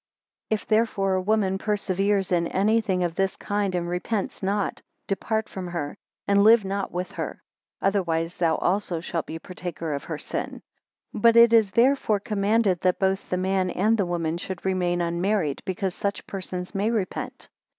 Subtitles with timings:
[0.49, 5.47] If therefore a woman perseveres in any thing of this kind, and repents not, depart
[5.47, 5.95] from her;
[6.27, 7.43] and live not with her,
[7.83, 10.63] otherwise thou also shalt be partaker of her sin.
[11.13, 15.01] 10 But it is therefore commanded that both the man and the woman should remain
[15.01, 17.47] unmarried, because such persons may repent.